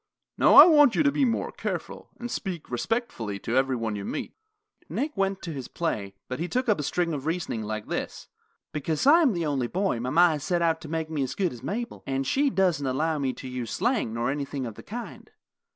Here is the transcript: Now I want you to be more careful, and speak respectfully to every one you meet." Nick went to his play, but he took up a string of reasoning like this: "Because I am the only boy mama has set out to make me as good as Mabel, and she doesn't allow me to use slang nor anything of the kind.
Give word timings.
Now 0.35 0.55
I 0.55 0.65
want 0.65 0.95
you 0.95 1.03
to 1.03 1.11
be 1.11 1.25
more 1.25 1.51
careful, 1.51 2.09
and 2.19 2.31
speak 2.31 2.71
respectfully 2.71 3.37
to 3.37 3.55
every 3.55 3.75
one 3.75 3.95
you 3.95 4.03
meet." 4.03 4.33
Nick 4.89 5.15
went 5.15 5.43
to 5.43 5.53
his 5.53 5.67
play, 5.67 6.15
but 6.27 6.39
he 6.39 6.47
took 6.47 6.67
up 6.67 6.79
a 6.79 6.81
string 6.81 7.13
of 7.13 7.27
reasoning 7.27 7.61
like 7.61 7.85
this: 7.85 8.27
"Because 8.73 9.05
I 9.05 9.21
am 9.21 9.33
the 9.33 9.45
only 9.45 9.67
boy 9.67 9.99
mama 9.99 10.29
has 10.29 10.43
set 10.43 10.63
out 10.63 10.81
to 10.81 10.87
make 10.89 11.11
me 11.11 11.21
as 11.21 11.35
good 11.35 11.53
as 11.53 11.61
Mabel, 11.61 12.01
and 12.07 12.25
she 12.25 12.49
doesn't 12.49 12.87
allow 12.87 13.19
me 13.19 13.31
to 13.33 13.47
use 13.47 13.69
slang 13.69 14.11
nor 14.11 14.31
anything 14.31 14.65
of 14.65 14.73
the 14.73 14.81
kind. 14.81 15.29